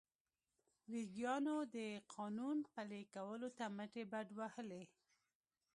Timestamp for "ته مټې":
3.57-4.03